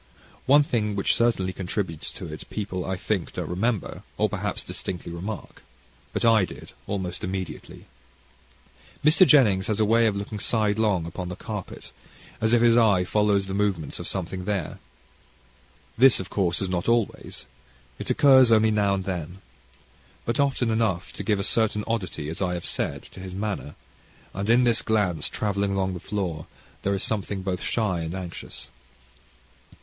One 0.47 0.63
thing 0.63 0.95
which 0.95 1.13
certainly 1.13 1.53
contributes 1.53 2.09
to 2.13 2.25
it, 2.27 2.49
people 2.49 2.83
I 2.87 2.95
think 2.97 3.33
don't 3.33 3.47
remember; 3.47 4.01
or, 4.17 4.29
perhaps, 4.29 4.63
distinctly 4.63 5.11
remark. 5.11 5.61
But 6.11 6.25
I 6.25 6.43
did, 6.43 6.71
almost 6.87 7.23
immediately. 7.23 7.85
Mr. 9.05 9.27
Jennings 9.27 9.67
has 9.67 9.79
a 9.79 9.85
way 9.85 10.07
of 10.07 10.15
looking 10.15 10.39
sidelong 10.39 11.05
upon 11.05 11.29
the 11.29 11.35
carpet, 11.35 11.91
as 12.41 12.51
if 12.51 12.63
his 12.63 12.75
eye 12.75 13.03
followed 13.03 13.43
the 13.43 13.53
movements 13.53 13.99
of 13.99 14.07
something 14.07 14.45
there. 14.45 14.79
This, 15.99 16.19
of 16.19 16.31
course, 16.31 16.63
is 16.63 16.67
not 16.69 16.89
always. 16.89 17.45
It 17.99 18.09
occurs 18.09 18.49
now 18.49 18.95
and 18.95 19.03
then. 19.03 19.37
But 20.25 20.39
often 20.39 20.71
enough 20.71 21.13
to 21.13 21.23
give 21.23 21.39
a 21.39 21.43
certain 21.43 21.83
oddity, 21.85 22.27
as 22.27 22.41
I 22.41 22.55
have 22.55 22.65
said, 22.65 23.03
to 23.11 23.19
his 23.19 23.35
manner, 23.35 23.75
and 24.33 24.49
in 24.49 24.63
this 24.63 24.81
glance 24.81 25.29
travelling 25.29 25.73
along 25.73 25.93
the 25.93 25.99
floor 25.99 26.47
there 26.81 26.95
is 26.95 27.03
something 27.03 27.43
both 27.43 27.61
shy 27.61 27.99
and 27.99 28.15
anxious. 28.15 28.71